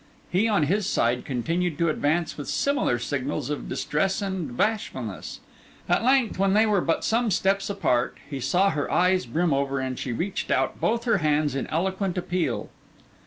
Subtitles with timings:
[0.31, 5.41] He on his side continued to advance with similar signals of distress and bashfulness.
[5.87, 9.79] At length, when they were but some steps apart, he saw her eyes brim over,
[9.79, 12.69] and she reached out both her hands in eloquent appeal.